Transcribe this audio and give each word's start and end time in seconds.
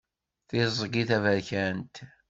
Tiẓgi 0.47 1.03
taberkant. 1.09 1.95